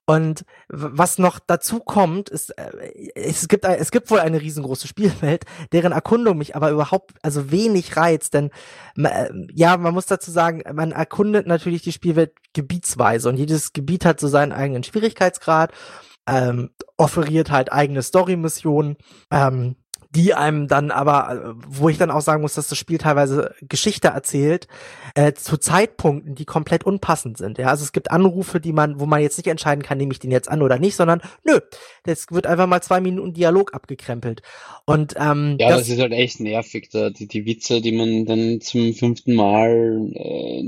[0.07, 5.45] Und was noch dazu kommt, ist, äh, es gibt, es gibt wohl eine riesengroße Spielwelt,
[5.73, 8.51] deren Erkundung mich aber überhaupt, also wenig reizt, denn
[8.97, 14.05] äh, ja, man muss dazu sagen, man erkundet natürlich die Spielwelt gebietsweise und jedes Gebiet
[14.05, 15.73] hat so seinen eigenen Schwierigkeitsgrad,
[16.27, 18.97] ähm, offeriert halt eigene Story-Missionen,
[19.31, 19.77] ähm,
[20.17, 24.09] die einem dann aber, wo ich dann auch sagen muss, dass das Spiel teilweise Geschichte
[24.09, 24.67] erzählt,
[25.15, 27.59] äh, zu Zeitpunkten, die komplett unpassend sind.
[27.59, 30.19] Ja, also es gibt Anrufe, die man, wo man jetzt nicht entscheiden kann, nehme ich
[30.19, 31.61] den jetzt an oder nicht, sondern nö,
[32.05, 34.41] das wird einfach mal zwei Minuten Dialog abgekrempelt.
[34.87, 38.25] Und ähm, ja, das, das ist halt echt nervig, da die, die Witze, die man
[38.25, 40.63] dann zum fünften Mal äh,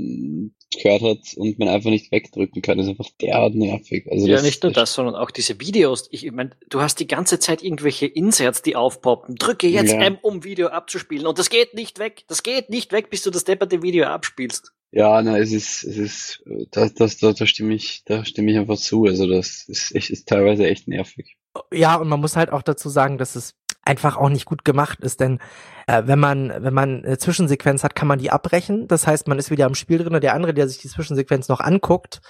[0.71, 4.07] gehört hat und man einfach nicht wegdrücken kann, ist einfach derart nervig.
[4.09, 6.07] Also ja, nicht nur das, sondern auch diese Videos.
[6.11, 9.35] Ich meine, du hast die ganze Zeit irgendwelche Inserts, die aufpoppen.
[9.35, 10.01] Drücke jetzt ja.
[10.01, 11.25] M, um Video abzuspielen.
[11.25, 12.23] Und das geht nicht weg.
[12.27, 14.71] Das geht nicht weg, bis du das depperte Video abspielst.
[14.91, 18.57] Ja, na, es ist, es ist, das, das, da, da stimme ich, da stimme ich
[18.57, 19.05] einfach zu.
[19.05, 21.37] Also das ist, echt, ist teilweise echt nervig.
[21.71, 23.53] Ja, und man muss halt auch dazu sagen, dass es
[23.83, 25.39] einfach auch nicht gut gemacht ist, denn
[25.87, 28.87] äh, wenn man wenn man eine Zwischensequenz hat, kann man die abbrechen.
[28.87, 31.47] Das heißt, man ist wieder am Spiel drin und der andere, der sich die Zwischensequenz
[31.47, 32.21] noch anguckt,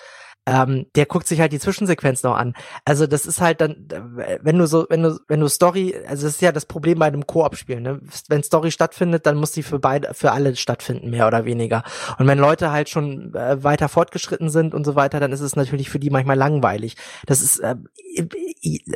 [0.50, 2.56] ähm, der guckt sich halt die Zwischensequenz noch an.
[2.84, 3.88] Also das ist halt dann,
[4.42, 7.06] wenn du so, wenn du, wenn du Story, also das ist ja das Problem bei
[7.06, 8.00] einem Koop-Spiel, ne?
[8.28, 11.84] Wenn Story stattfindet, dann muss die für beide, für alle stattfinden, mehr oder weniger.
[12.18, 15.56] Und wenn Leute halt schon äh, weiter fortgeschritten sind und so weiter, dann ist es
[15.56, 16.96] natürlich für die manchmal langweilig.
[17.28, 17.76] Das ist, äh,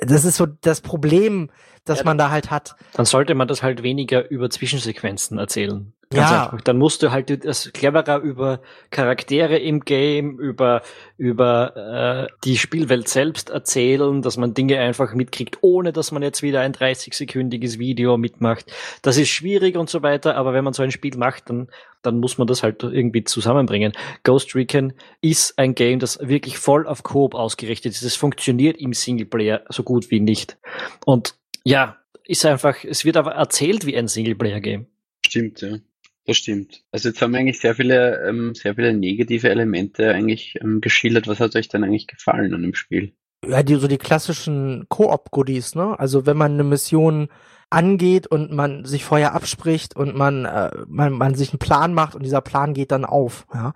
[0.01, 1.51] das ist so das Problem,
[1.85, 2.75] das ja, man da halt hat.
[2.93, 5.93] Dann sollte man das halt weniger über Zwischensequenzen erzählen.
[6.13, 6.45] Ganz ja.
[6.45, 6.61] einfach.
[6.61, 10.81] Dann musst du halt das cleverer über Charaktere im Game, über,
[11.17, 16.41] über äh, die Spielwelt selbst erzählen, dass man Dinge einfach mitkriegt, ohne dass man jetzt
[16.41, 18.71] wieder ein 30-sekündiges Video mitmacht.
[19.01, 21.67] Das ist schwierig und so weiter, aber wenn man so ein Spiel macht, dann,
[22.01, 23.93] dann muss man das halt irgendwie zusammenbringen.
[24.23, 28.03] Ghost Recon ist ein Game, das wirklich voll auf Coop ausgerichtet ist.
[28.03, 30.57] Es funktioniert im Singleplayer so gut wie nicht.
[31.05, 34.87] Und ja, ist einfach, es wird aber erzählt wie ein Singleplayer-Game.
[35.25, 35.77] Stimmt, ja.
[36.25, 36.83] Das stimmt.
[36.91, 41.27] Also jetzt haben wir eigentlich sehr viele, ähm, sehr viele negative Elemente eigentlich ähm, geschildert.
[41.27, 43.13] Was hat euch denn eigentlich gefallen an dem Spiel?
[43.47, 45.97] ja, die, so die klassischen Koop-Goodies, ne?
[45.99, 47.29] Also wenn man eine Mission
[47.69, 52.13] angeht und man sich vorher abspricht und man, äh, man, man sich einen Plan macht
[52.13, 53.47] und dieser Plan geht dann auf.
[53.51, 53.73] Ja?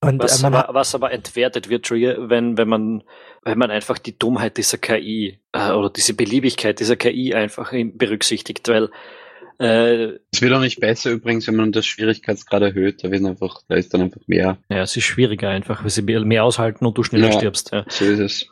[0.00, 3.02] Und, was, äh, aber, was aber entwertet wird, wenn, wenn man,
[3.42, 8.66] wenn man einfach die Dummheit dieser KI äh, oder diese Beliebigkeit dieser KI einfach berücksichtigt,
[8.68, 8.88] weil
[9.58, 13.04] äh, es wird auch nicht besser übrigens, wenn man das Schwierigkeitsgrad erhöht.
[13.04, 14.58] Da, wird einfach, da ist dann einfach mehr.
[14.68, 17.70] Ja, es ist schwieriger einfach, weil sie mehr aushalten und du schneller ja, stirbst.
[17.72, 17.84] Ja.
[17.88, 18.48] So ist es.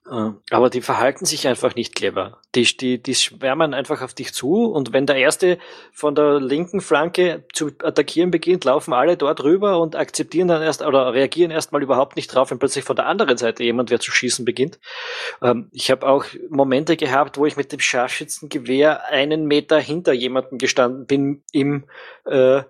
[0.51, 2.39] Aber die verhalten sich einfach nicht clever.
[2.55, 5.59] Die, die, die schwärmen einfach auf dich zu und wenn der Erste
[5.93, 10.83] von der linken Flanke zu attackieren beginnt, laufen alle dort rüber und akzeptieren dann erst
[10.83, 14.13] oder reagieren erstmal überhaupt nicht drauf, wenn plötzlich von der anderen Seite jemand wer zu
[14.13, 14.79] schießen beginnt.
[15.43, 20.59] Ähm, ich habe auch Momente gehabt, wo ich mit dem Scharfschützengewehr einen Meter hinter jemanden
[20.59, 21.85] gestanden bin im,
[22.27, 22.63] äh,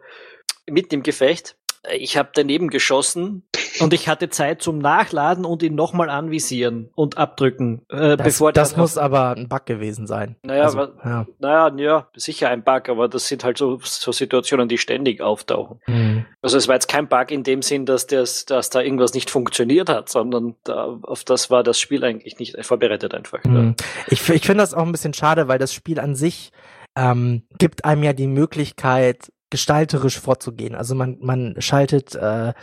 [0.66, 1.56] mitten im Gefecht.
[1.90, 3.42] Ich habe daneben geschossen
[3.80, 7.82] und ich hatte Zeit zum Nachladen und ihn nochmal anvisieren und abdrücken.
[7.88, 10.37] Äh, das bevor das muss aber ein Bug gewesen sein.
[10.44, 11.26] Naja, also, ja.
[11.40, 15.80] naja, ja, sicher ein Bug, aber das sind halt so, so Situationen, die ständig auftauchen.
[15.88, 16.26] Mhm.
[16.40, 19.28] Also es war jetzt kein Bug in dem Sinn, dass, das, dass da irgendwas nicht
[19.28, 23.42] funktioniert hat, sondern da, auf das war das Spiel eigentlich nicht vorbereitet einfach.
[23.42, 23.74] Mhm.
[23.80, 23.87] Ja.
[24.06, 26.52] Ich, ich finde das auch ein bisschen schade, weil das Spiel an sich
[26.96, 30.74] ähm, gibt einem ja die Möglichkeit, gestalterisch vorzugehen.
[30.74, 32.55] Also man, man schaltet äh,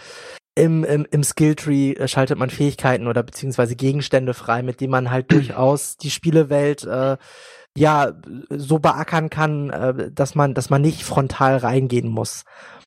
[0.55, 5.11] im, im, im Skilltree äh, schaltet man Fähigkeiten oder beziehungsweise Gegenstände frei, mit denen man
[5.11, 7.17] halt durchaus die Spielewelt äh,
[7.77, 8.13] ja
[8.49, 12.43] so beackern kann, äh, dass man, dass man nicht frontal reingehen muss.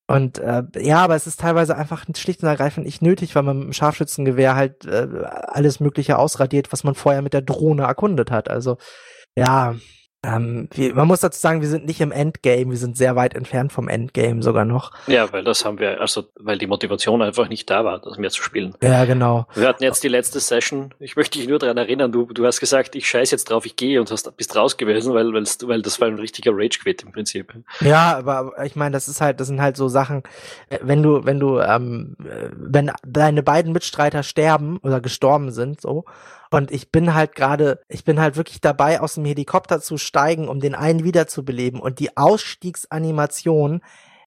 [0.09, 3.59] Und äh, ja, aber es ist teilweise einfach schlicht und ergreifend nicht nötig, weil man
[3.59, 5.09] mit dem Scharfschützengewehr halt äh,
[5.47, 8.51] alles Mögliche ausradiert, was man vorher mit der Drohne erkundet hat.
[8.51, 8.77] Also
[9.37, 9.77] ja,
[10.25, 13.35] ähm, wir, man muss dazu sagen, wir sind nicht im Endgame, wir sind sehr weit
[13.35, 14.93] entfernt vom Endgame sogar noch.
[15.09, 18.31] Ja, weil das haben wir, also weil die Motivation einfach nicht da war, das mehr
[18.31, 18.75] zu spielen.
[18.81, 19.47] Ja, genau.
[19.55, 20.95] Wir hatten jetzt die letzte Session.
[21.01, 23.75] Ich möchte dich nur daran erinnern, du, du hast gesagt, ich scheiß jetzt drauf, ich
[23.75, 27.03] gehe und hast bist raus gewesen, weil, weil, weil das war ein richtiger Rage Quit
[27.03, 27.53] im Prinzip.
[27.81, 30.23] Ja, aber ich meine, das ist halt, das sind halt so Sachen,
[30.69, 35.81] äh, wenn du, wenn du, ähm, äh, wenn deine beiden Mitstreiter sterben oder gestorben sind,
[35.81, 36.05] so,
[36.53, 40.49] und ich bin halt gerade, ich bin halt wirklich dabei, aus dem Helikopter zu steigen,
[40.49, 41.81] um den einen wiederzubeleben.
[41.81, 43.81] Und die Ausstiegsanimation,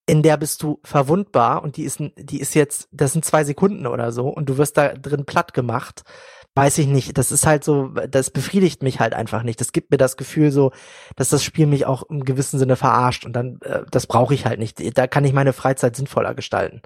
[0.07, 3.85] in der bist du verwundbar und die ist, die ist jetzt, das sind zwei Sekunden
[3.85, 6.03] oder so und du wirst da drin platt gemacht.
[6.55, 7.17] Weiß ich nicht.
[7.17, 9.59] Das ist halt so, das befriedigt mich halt einfach nicht.
[9.59, 10.71] Das gibt mir das Gefühl so,
[11.17, 14.45] dass das Spiel mich auch im gewissen Sinne verarscht und dann, äh, das brauche ich
[14.45, 14.97] halt nicht.
[14.97, 16.81] Da kann ich meine Freizeit sinnvoller gestalten.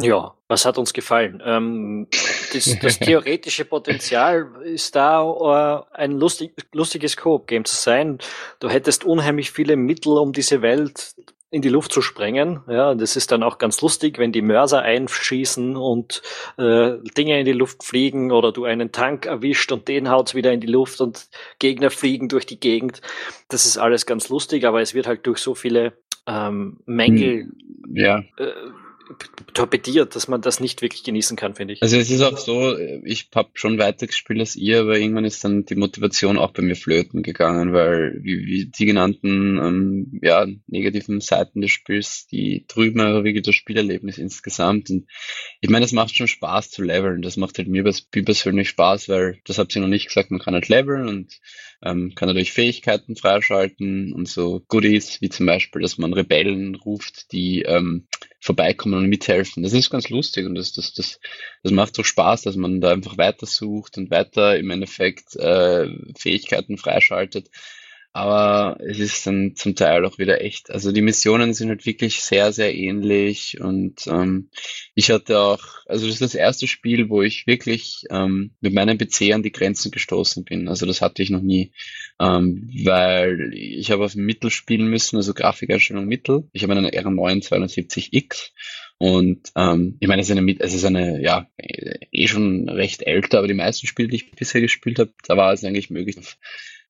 [0.00, 1.40] Ja, was hat uns gefallen?
[1.44, 2.08] Ähm,
[2.52, 8.18] das, das theoretische Potenzial ist da, uh, ein lustig, lustiges Coop-Game zu sein.
[8.58, 11.14] Du hättest unheimlich viele Mittel, um diese Welt
[11.54, 12.62] in die Luft zu sprengen.
[12.66, 16.20] Ja, das ist dann auch ganz lustig, wenn die Mörser einschießen und
[16.58, 20.52] äh, Dinge in die Luft fliegen oder du einen Tank erwischt und den haut's wieder
[20.52, 21.28] in die Luft und
[21.60, 23.00] Gegner fliegen durch die Gegend.
[23.48, 25.92] Das ist alles ganz lustig, aber es wird halt durch so viele
[26.26, 27.56] ähm, Mängel hm,
[27.94, 28.18] ja.
[28.36, 28.52] äh,
[29.52, 31.82] torpediert, dass man das nicht wirklich genießen kann, finde ich.
[31.82, 35.64] Also es ist auch so, ich habe schon weitergespielt als ihr, aber irgendwann ist dann
[35.64, 41.20] die Motivation auch bei mir flöten gegangen, weil wie, wie die genannten ähm, ja, negativen
[41.20, 44.90] Seiten des Spiels, die trüben aber wirklich das Spielerlebnis insgesamt.
[44.90, 45.06] Und
[45.60, 47.22] ich meine, es macht schon Spaß zu leveln.
[47.22, 50.54] Das macht halt mir persönlich Spaß, weil das habt ihr noch nicht gesagt, man kann
[50.54, 51.38] halt leveln und
[51.82, 57.30] ähm, kann natürlich Fähigkeiten freischalten und so Goodies, wie zum Beispiel, dass man Rebellen ruft,
[57.32, 58.06] die ähm,
[58.44, 59.62] vorbeikommen und mithelfen.
[59.62, 61.18] Das ist ganz lustig und das, das, das,
[61.62, 65.88] das macht so Spaß, dass man da einfach weiter sucht und weiter im Endeffekt äh,
[66.14, 67.48] Fähigkeiten freischaltet.
[68.16, 70.70] Aber es ist dann zum Teil auch wieder echt.
[70.70, 73.60] Also die Missionen sind halt wirklich sehr, sehr ähnlich.
[73.60, 74.50] Und ähm,
[74.94, 78.98] ich hatte auch, also das ist das erste Spiel, wo ich wirklich ähm, mit meinem
[78.98, 80.68] PC an die Grenzen gestoßen bin.
[80.68, 81.72] Also das hatte ich noch nie.
[82.20, 86.48] Ähm, weil ich habe auf Mittel spielen müssen, also Grafikeinstellung Mittel.
[86.52, 88.52] Ich habe einen R9 270X.
[88.98, 93.38] Und ähm, ich meine, es ist eine, es ist eine, ja, eh schon recht älter,
[93.38, 96.16] aber die meisten Spiele, die ich bisher gespielt habe, da war es eigentlich möglich,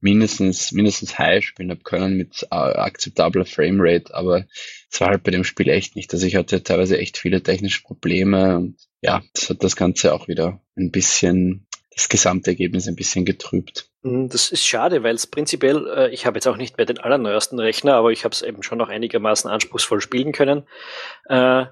[0.05, 4.45] mindestens, mindestens High spielen habe können mit äh, akzeptabler Framerate, aber
[4.91, 6.13] es war halt bei dem Spiel echt nicht.
[6.13, 10.29] Also ich hatte teilweise echt viele technische Probleme und ja, das hat das Ganze auch
[10.29, 13.89] wieder ein bisschen, das Gesamtergebnis ein bisschen getrübt.
[14.03, 16.99] Mhm, das ist schade, weil es prinzipiell, äh, ich habe jetzt auch nicht mehr den
[16.99, 20.65] allerneuesten Rechner, aber ich habe es eben schon noch einigermaßen anspruchsvoll spielen können.
[21.31, 21.65] Äh,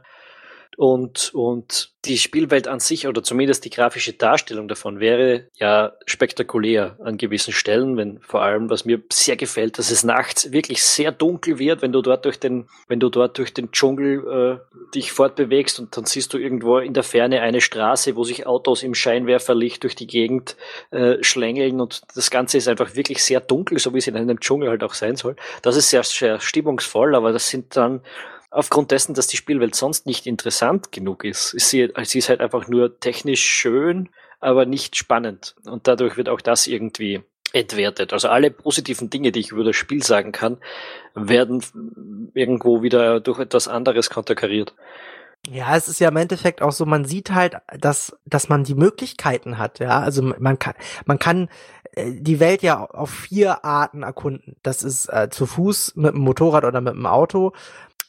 [0.76, 6.96] und, und die Spielwelt an sich oder zumindest die grafische Darstellung davon wäre ja spektakulär
[7.04, 11.12] an gewissen Stellen, wenn vor allem, was mir sehr gefällt, dass es nachts wirklich sehr
[11.12, 15.12] dunkel wird, wenn du dort durch den, wenn du dort durch den Dschungel äh, dich
[15.12, 18.94] fortbewegst und dann siehst du irgendwo in der Ferne eine Straße, wo sich Autos im
[18.94, 20.56] Scheinwerferlicht durch die Gegend
[20.90, 24.40] äh, schlängeln und das Ganze ist einfach wirklich sehr dunkel, so wie es in einem
[24.40, 25.37] Dschungel halt auch sein soll.
[25.61, 28.00] Das ist sehr, sehr stimmungsvoll, aber das sind dann
[28.52, 31.50] aufgrund dessen, dass die Spielwelt sonst nicht interessant genug ist.
[31.58, 34.10] Sie, sie ist halt einfach nur technisch schön,
[34.40, 35.56] aber nicht spannend.
[35.64, 38.12] Und dadurch wird auch das irgendwie entwertet.
[38.12, 40.58] Also alle positiven Dinge, die ich über das Spiel sagen kann,
[41.14, 41.62] werden
[42.34, 44.74] irgendwo wieder durch etwas anderes konterkariert.
[45.48, 48.76] Ja, es ist ja im Endeffekt auch so, man sieht halt, dass, dass man die
[48.76, 49.98] Möglichkeiten hat, ja.
[49.98, 51.48] Also man kann, man kann
[51.94, 54.54] äh, die Welt ja auf vier Arten erkunden.
[54.62, 57.52] Das ist äh, zu Fuß, mit dem Motorrad oder mit dem Auto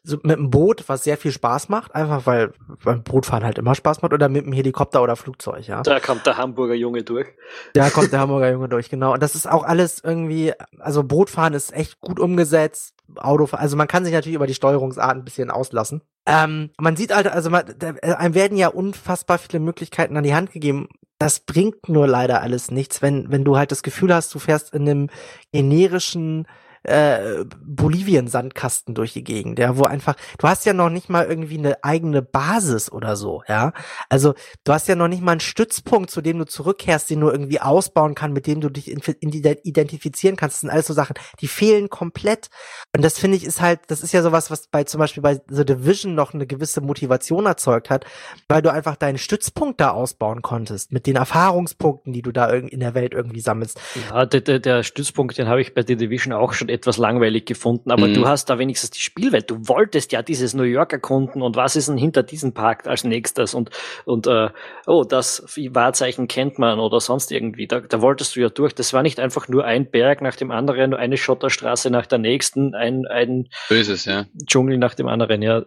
[0.03, 3.73] so mit dem Boot, was sehr viel Spaß macht, einfach weil beim Bootfahren halt immer
[3.73, 5.81] Spaß macht, oder mit dem Helikopter oder Flugzeug, ja.
[5.81, 7.27] Da kommt der Hamburger Junge durch.
[7.73, 9.13] Da kommt der Hamburger Junge durch, genau.
[9.13, 13.87] Und das ist auch alles irgendwie, also Bootfahren ist echt gut umgesetzt, Autofahren, also man
[13.87, 16.01] kann sich natürlich über die Steuerungsarten ein bisschen auslassen.
[16.25, 20.35] Ähm, man sieht halt, also man, da, einem werden ja unfassbar viele Möglichkeiten an die
[20.35, 20.89] Hand gegeben.
[21.17, 24.73] Das bringt nur leider alles nichts, wenn, wenn du halt das Gefühl hast, du fährst
[24.73, 25.09] in einem
[25.53, 26.45] generischen
[26.83, 31.57] äh, Bolivien-Sandkasten durch die Gegend, ja, wo einfach, du hast ja noch nicht mal irgendwie
[31.57, 33.73] eine eigene Basis oder so, ja.
[34.09, 37.29] Also du hast ja noch nicht mal einen Stützpunkt, zu dem du zurückkehrst, den du
[37.29, 40.55] irgendwie ausbauen kannst, mit dem du dich identifizieren kannst.
[40.55, 42.49] Das sind alles so Sachen, die fehlen komplett.
[42.95, 45.41] Und das finde ich ist halt, das ist ja sowas, was bei zum Beispiel bei
[45.49, 48.05] The Division noch eine gewisse Motivation erzeugt hat,
[48.47, 52.79] weil du einfach deinen Stützpunkt da ausbauen konntest, mit den Erfahrungspunkten, die du da in
[52.79, 53.79] der Welt irgendwie sammelst.
[54.09, 57.91] Ja, der, der Stützpunkt, den habe ich bei The Division auch schon etwas langweilig gefunden,
[57.91, 58.15] aber mhm.
[58.15, 59.49] du hast da wenigstens die Spielwelt.
[59.49, 63.03] Du wolltest ja dieses New York erkunden und was ist denn hinter diesem Park als
[63.03, 63.69] nächstes und,
[64.05, 64.49] und äh,
[64.87, 67.67] oh, das Wahrzeichen kennt man oder sonst irgendwie.
[67.67, 68.73] Da, da wolltest du ja durch.
[68.73, 72.73] Das war nicht einfach nur ein Berg nach dem anderen, eine Schotterstraße nach der nächsten,
[72.73, 74.25] ein, ein Böses, ja.
[74.45, 75.63] Dschungel nach dem anderen, ja.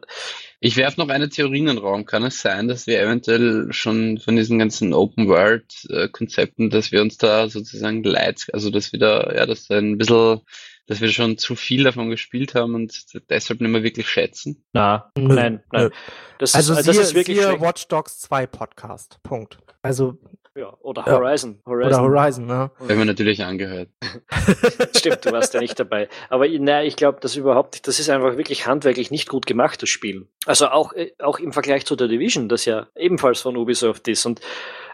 [0.58, 2.06] Ich werfe noch eine Theorie in den Raum.
[2.06, 6.92] Kann es sein, dass wir eventuell schon von diesen ganzen Open World äh, Konzepten, dass
[6.92, 10.40] wir uns da sozusagen leid, also dass wir da, ja, dass da ein bisschen
[10.86, 14.64] dass wir schon zu viel davon gespielt haben und deshalb nicht mehr wirklich schätzen?
[14.72, 15.90] Na, nein, nein.
[16.38, 19.18] Das also ist, siehe, das ist wirklich siehe Watch Dogs 2 Podcast.
[19.22, 19.58] Punkt.
[19.82, 20.18] Also
[20.56, 21.58] ja, oder Horizon.
[21.58, 21.70] Ja.
[21.70, 21.92] Horizon.
[21.92, 22.70] Oder Horizon, ne?
[22.78, 23.90] Wenn man natürlich angehört.
[24.96, 26.08] Stimmt, du warst ja nicht dabei.
[26.30, 29.82] Aber naja, ich glaube, das überhaupt nicht, das ist einfach wirklich handwerklich nicht gut gemacht,
[29.82, 30.28] das Spiel.
[30.46, 34.24] Also auch, äh, auch im Vergleich zu der Division, das ja ebenfalls von Ubisoft ist
[34.24, 34.40] und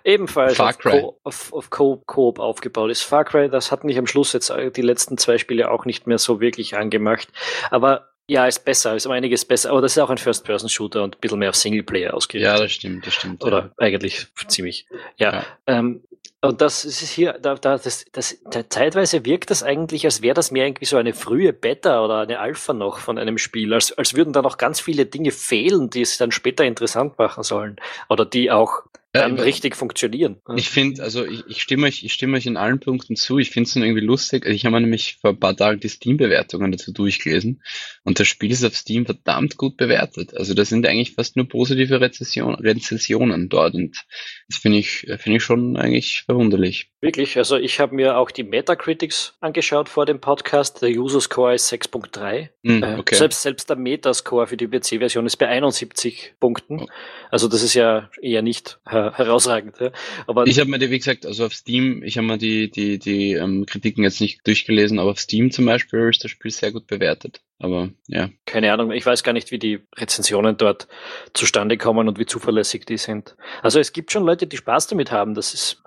[0.05, 0.93] ebenfalls Far Cry.
[0.93, 3.03] auf, Co auf, auf Co Coop aufgebaut ist.
[3.03, 6.07] Far Cry, das hat mich am Schluss jetzt äh, die letzten zwei Spiele auch nicht
[6.07, 7.29] mehr so wirklich angemacht.
[7.71, 11.17] Aber ja, ist besser, ist um einiges besser, aber das ist auch ein First-Person-Shooter und
[11.17, 12.55] ein bisschen mehr auf Singleplayer ausgerichtet.
[12.55, 13.45] Ja, das stimmt, das stimmt.
[13.45, 13.71] Oder ja.
[13.79, 14.87] eigentlich ziemlich.
[15.17, 15.33] Ja.
[15.33, 15.45] ja.
[15.67, 16.03] Ähm,
[16.45, 20.35] und das ist hier, da, da, das, das, da, zeitweise wirkt das eigentlich, als wäre
[20.35, 23.97] das mehr irgendwie so eine frühe Beta oder eine Alpha noch von einem Spiel, als,
[23.97, 27.77] als würden da noch ganz viele Dinge fehlen, die es dann später interessant machen sollen.
[28.09, 30.41] Oder die auch dann ja, richtig funktionieren.
[30.57, 33.39] Ich finde, also ich, ich stimme euch, ich stimme euch in allen Punkten zu.
[33.39, 34.45] Ich finde es dann irgendwie lustig.
[34.45, 37.63] Also ich habe mir nämlich vor ein paar Tagen die Steam-Bewertungen dazu durchgelesen
[38.05, 40.35] und das Spiel ist auf Steam verdammt gut bewertet.
[40.35, 44.03] Also da sind eigentlich fast nur positive Rezession, Rezensionen dort und
[44.49, 46.92] das finde ich, finde ich schon eigentlich verwunderlich.
[47.03, 50.83] Wirklich, also ich habe mir auch die Metacritics angeschaut vor dem Podcast.
[50.83, 52.51] Der User Score ist 6.3.
[52.63, 53.17] Mm, hm, okay.
[53.17, 56.83] selbst, selbst der Metascore für die PC-Version ist bei 71 Punkten.
[56.83, 56.87] Oh.
[57.33, 59.81] Also das ist ja eher nicht äh, herausragend.
[59.81, 59.91] Ja.
[60.29, 63.33] Aber ich habe mir, wie gesagt, also auf Steam, ich habe mir die, die, die
[63.33, 66.87] ähm, Kritiken jetzt nicht durchgelesen, aber auf Steam zum Beispiel ist das Spiel sehr gut
[66.87, 67.41] bewertet.
[67.59, 68.29] Aber ja.
[68.45, 70.89] Keine Ahnung, ich weiß gar nicht, wie die Rezensionen dort
[71.33, 73.37] zustande kommen und wie zuverlässig die sind.
[73.63, 75.83] Also es gibt schon Leute, die Spaß damit haben, das ist,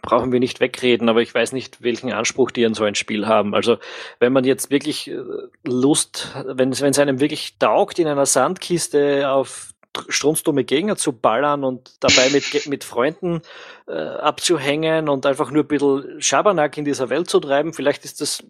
[0.00, 3.26] brauchen wir nicht wegreden, aber ich weiß nicht, welchen Anspruch die an so ein Spiel
[3.26, 3.54] haben.
[3.54, 3.76] Also
[4.18, 5.18] wenn man jetzt wirklich äh,
[5.62, 9.74] Lust, wenn es einem wirklich taugt, in einer Sandkiste auf
[10.08, 13.42] strunzdumme Gegner zu ballern und dabei mit, mit Freunden
[13.88, 18.20] äh, abzuhängen und einfach nur ein bisschen Schabernack in dieser Welt zu treiben, vielleicht ist
[18.20, 18.44] das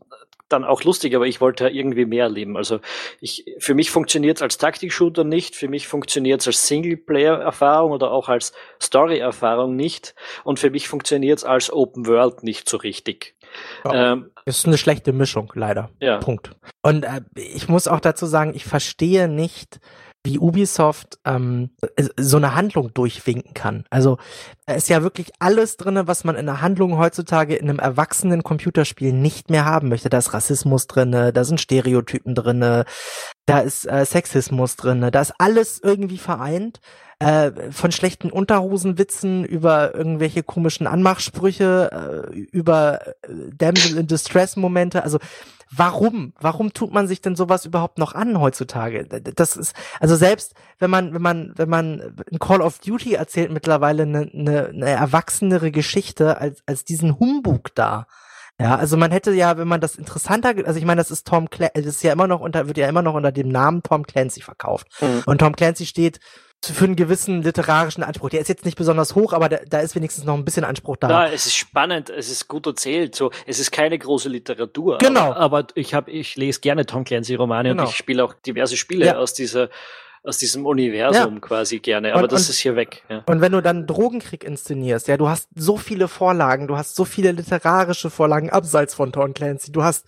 [0.52, 2.56] dann auch lustig, aber ich wollte irgendwie mehr erleben.
[2.56, 2.80] Also
[3.20, 8.10] ich, für mich funktioniert es als Taktik-Shooter nicht, für mich funktioniert es als Singleplayer-Erfahrung oder
[8.10, 13.34] auch als Story-Erfahrung nicht und für mich funktioniert es als Open World nicht so richtig.
[13.84, 15.90] Ja, ähm, ist eine schlechte Mischung, leider.
[16.00, 16.18] Ja.
[16.18, 16.52] Punkt.
[16.82, 19.80] Und äh, ich muss auch dazu sagen, ich verstehe nicht,
[20.24, 21.70] wie Ubisoft ähm,
[22.18, 23.84] so eine Handlung durchwinken kann.
[23.88, 24.18] Also
[24.66, 28.42] da ist ja wirklich alles drinne, was man in einer Handlung heutzutage in einem erwachsenen
[28.42, 30.10] Computerspiel nicht mehr haben möchte.
[30.10, 32.84] Da ist Rassismus drinne, da sind Stereotypen drinne,
[33.46, 36.80] da ist äh, Sexismus drin, da ist alles irgendwie vereint.
[37.20, 45.04] Äh, von schlechten Unterhosenwitzen über irgendwelche komischen Anmachsprüche, äh, über äh, Damsel in Distress Momente,
[45.04, 45.18] also
[45.70, 46.32] warum?
[46.40, 49.04] Warum tut man sich denn sowas überhaupt noch an heutzutage?
[49.04, 53.52] Das ist, also selbst wenn man, wenn man, wenn man in Call of Duty erzählt
[53.52, 58.06] mittlerweile eine, eine, eine erwachsenere Geschichte als, als diesen Humbug da.
[58.58, 61.50] Ja, also man hätte ja, wenn man das interessanter, also ich meine, das ist Tom
[61.50, 64.06] Clancy, das ist ja immer noch unter, wird ja immer noch unter dem Namen Tom
[64.06, 64.86] Clancy verkauft.
[65.02, 65.22] Mhm.
[65.26, 66.18] Und Tom Clancy steht
[66.62, 68.30] für einen gewissen literarischen Anspruch.
[68.30, 70.96] Der ist jetzt nicht besonders hoch, aber da, da ist wenigstens noch ein bisschen Anspruch
[70.96, 71.08] da.
[71.08, 73.14] Ja, es ist spannend, es ist gut erzählt.
[73.14, 74.98] So, es ist keine große Literatur.
[74.98, 75.32] Genau.
[75.32, 77.84] Aber, aber ich habe, ich lese gerne Tom Clancy Romane genau.
[77.84, 79.16] und ich spiele auch diverse Spiele ja.
[79.16, 79.70] aus dieser
[80.22, 81.40] aus diesem Universum ja.
[81.40, 83.04] quasi gerne, aber und, das und, ist hier weg.
[83.08, 83.22] Ja.
[83.26, 87.06] Und wenn du dann Drogenkrieg inszenierst, ja, du hast so viele Vorlagen, du hast so
[87.06, 90.06] viele literarische Vorlagen abseits von Tom Clancy, du hast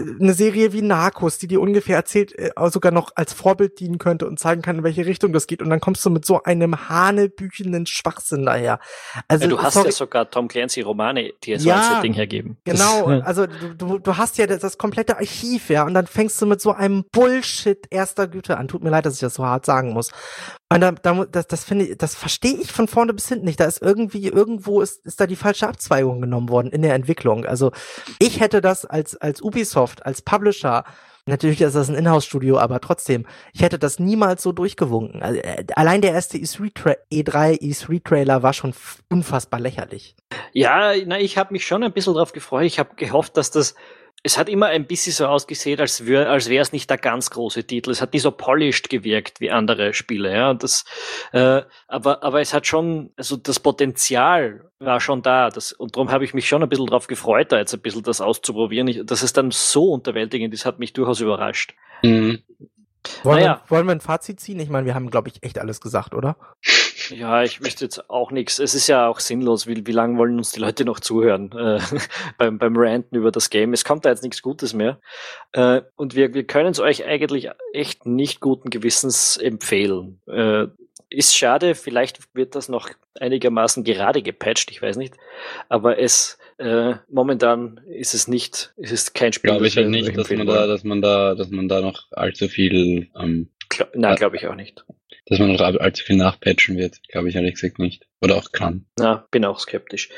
[0.00, 3.98] äh, eine Serie wie Narcos, die dir ungefähr erzählt, äh, sogar noch als Vorbild dienen
[3.98, 6.42] könnte und zeigen kann, in welche Richtung das geht und dann kommst du mit so
[6.42, 8.80] einem hanebüchenden Schwachsinn daher.
[9.28, 12.14] Also ja, du hast sorry, ja sogar Tom Clancy Romane, die so ja, ein Ding
[12.14, 12.56] hergeben.
[12.64, 16.40] Genau, also du, du, du hast ja das, das komplette Archiv, ja, und dann fängst
[16.40, 18.66] du mit so einem Bullshit erster Güte an.
[18.66, 20.10] Tut mir leid, dass ich das so hart sagen muss.
[20.72, 23.60] Und da, da, das, das finde ich, das verstehe ich von vorne bis hinten nicht.
[23.60, 27.44] Da ist irgendwie, irgendwo ist, ist da die falsche Abzweigung genommen worden in der Entwicklung.
[27.44, 27.72] Also
[28.18, 30.84] ich hätte das als, als Ubisoft, als Publisher,
[31.26, 35.22] Natürlich ist das ein Inhouse-Studio, aber trotzdem, ich hätte das niemals so durchgewunken.
[35.22, 38.74] Also, äh, allein der erste E3, E3 E3-Trailer war schon
[39.10, 40.16] unfassbar lächerlich.
[40.52, 42.64] Ja, na, ich habe mich schon ein bisschen drauf gefreut.
[42.64, 43.74] Ich habe gehofft, dass das
[44.22, 47.30] es hat immer ein bisschen so ausgesehen, als wäre als wäre es nicht der ganz
[47.30, 47.90] große Titel.
[47.90, 50.50] Es hat nicht so polished gewirkt wie andere Spiele, ja.
[50.50, 50.84] Und das,
[51.32, 55.48] äh, aber aber es hat schon, also das Potenzial war schon da.
[55.48, 58.02] Das, und darum habe ich mich schon ein bisschen drauf gefreut, da jetzt ein bisschen
[58.02, 58.88] das auszuprobieren.
[58.88, 61.74] Ich, dass es dann so unterwältigend ist, hat mich durchaus überrascht.
[62.02, 62.42] Mhm.
[63.22, 63.62] Wollen, naja.
[63.64, 64.60] wir, wollen wir ein Fazit ziehen?
[64.60, 66.36] Ich meine, wir haben, glaube ich, echt alles gesagt, oder?
[67.10, 68.58] Ja, ich wüsste jetzt auch nichts.
[68.58, 69.66] Es ist ja auch sinnlos.
[69.66, 71.80] Wie, wie lange wollen uns die Leute noch zuhören äh,
[72.38, 73.72] beim, beim Ranten über das Game?
[73.72, 75.00] Es kommt da jetzt nichts Gutes mehr.
[75.52, 80.20] Äh, und wir, wir können es euch eigentlich echt nicht guten Gewissens empfehlen.
[80.26, 80.66] Äh,
[81.08, 85.14] ist schade, vielleicht wird das noch einigermaßen gerade gepatcht, ich weiß nicht.
[85.68, 89.50] Aber es äh, momentan ist es nicht, ist es kein Spiel.
[89.50, 92.48] Glaube ich halt nicht, dass man da, dass man da, dass man da noch allzu
[92.48, 94.84] viel ähm, Glaub, nein, glaube ich auch nicht
[95.30, 97.00] dass man noch allzu viel nachpatchen wird.
[97.08, 98.06] Glaube ich ehrlich gesagt nicht.
[98.20, 98.84] Oder auch kann.
[98.98, 100.10] Na, bin auch skeptisch.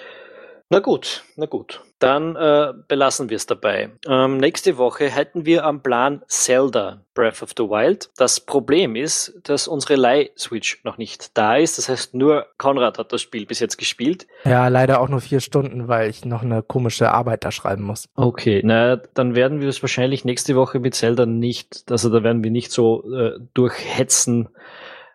[0.71, 1.83] Na gut, na gut.
[1.99, 3.91] Dann äh, belassen wir es dabei.
[4.09, 8.09] Ähm, nächste Woche hätten wir am Plan Zelda Breath of the Wild.
[8.17, 11.77] Das Problem ist, dass unsere Leih-Switch noch nicht da ist.
[11.77, 14.27] Das heißt, nur Konrad hat das Spiel bis jetzt gespielt.
[14.47, 18.09] Ja, leider auch nur vier Stunden, weil ich noch eine komische Arbeit da schreiben muss.
[18.15, 22.43] Okay, na, dann werden wir es wahrscheinlich nächste Woche mit Zelda nicht, also da werden
[22.43, 24.49] wir nicht so äh, durchhetzen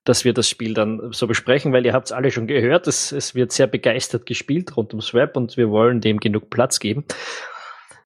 [0.07, 3.11] dass wir das Spiel dann so besprechen, weil ihr habt es alle schon gehört, es,
[3.11, 7.05] es wird sehr begeistert gespielt rund ums Web und wir wollen dem genug Platz geben.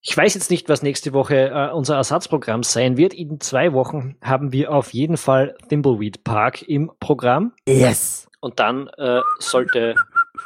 [0.03, 3.13] Ich weiß jetzt nicht, was nächste Woche äh, unser Ersatzprogramm sein wird.
[3.13, 7.53] In zwei Wochen haben wir auf jeden Fall Thimbleweed Park im Programm.
[7.67, 8.27] Yes.
[8.39, 9.93] Und dann äh, sollte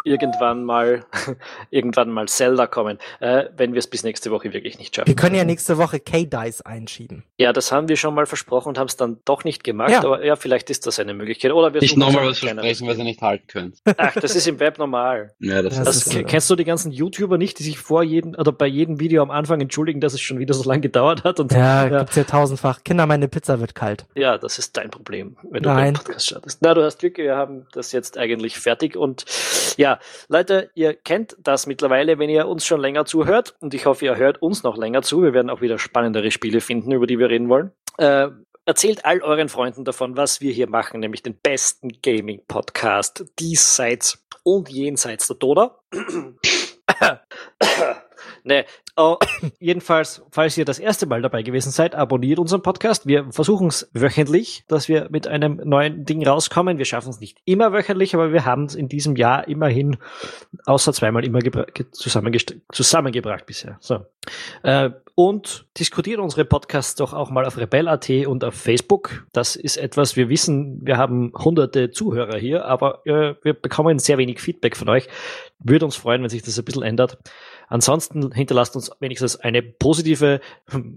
[0.03, 1.05] irgendwann mal,
[1.69, 5.07] irgendwann mal Zelda kommen, äh, wenn wir es bis nächste Woche wirklich nicht schaffen.
[5.07, 7.23] Wir können ja nächste Woche K-Dice einschieben.
[7.37, 10.03] Ja, das haben wir schon mal versprochen und haben es dann doch nicht gemacht, ja.
[10.03, 11.51] aber ja, vielleicht ist das eine Möglichkeit.
[11.51, 13.81] Oder wir nicht nochmal was versprechen, was ihr nicht halten könnt.
[13.97, 15.33] Ach, das ist im Web normal.
[15.45, 18.33] Ja, das, das ist, ist Kennst du die ganzen YouTuber nicht, die sich vor jedem,
[18.35, 21.39] oder bei jedem Video am Anfang entschuldigen, dass es schon wieder so lange gedauert hat?
[21.39, 22.83] Und, ja, ja, gibt's ja tausendfach.
[22.83, 24.05] Kinder, meine Pizza wird kalt.
[24.15, 25.93] Ja, das ist dein Problem, wenn du Nein.
[25.93, 26.61] den Podcast startest.
[26.61, 29.25] Na, du hast Glück, wir haben das jetzt eigentlich fertig und
[29.77, 29.84] ja,
[30.27, 34.17] Leute, ihr kennt das mittlerweile, wenn ihr uns schon länger zuhört und ich hoffe, ihr
[34.17, 35.21] hört uns noch länger zu.
[35.21, 37.71] Wir werden auch wieder spannendere Spiele finden, über die wir reden wollen.
[37.97, 38.27] Äh,
[38.65, 44.69] erzählt all euren Freunden davon, was wir hier machen, nämlich den besten Gaming-Podcast diesseits und
[44.69, 45.79] jenseits der Doda.
[48.45, 48.65] Ne,
[48.97, 49.17] Oh,
[49.59, 53.05] jedenfalls, falls ihr das erste Mal dabei gewesen seid, abonniert unseren Podcast.
[53.05, 56.77] Wir versuchen es wöchentlich, dass wir mit einem neuen Ding rauskommen.
[56.77, 59.97] Wir schaffen es nicht immer wöchentlich, aber wir haben es in diesem Jahr immerhin
[60.65, 61.41] außer zweimal immer
[61.91, 63.77] zusammengebracht bisher.
[63.81, 64.05] So.
[64.63, 69.27] Äh, und diskutiert unsere Podcasts doch auch mal auf Rebell.at und auf Facebook.
[69.33, 74.17] Das ist etwas, wir wissen, wir haben hunderte Zuhörer hier, aber äh, wir bekommen sehr
[74.17, 75.07] wenig Feedback von euch.
[75.59, 77.17] Würde uns freuen, wenn sich das ein bisschen ändert.
[77.67, 80.39] Ansonsten hinterlasst uns wenigstens eine positive,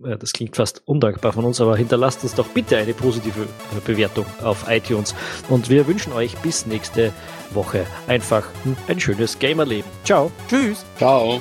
[0.04, 3.80] äh, das klingt fast undankbar von uns, aber hinterlasst uns doch bitte eine positive äh,
[3.84, 5.14] Bewertung auf iTunes.
[5.48, 7.12] Und wir wünschen euch bis nächste
[7.50, 8.46] Woche einfach
[8.88, 9.90] ein schönes Gamerleben.
[10.04, 10.30] Ciao.
[10.48, 10.84] Tschüss.
[10.96, 11.40] Ciao.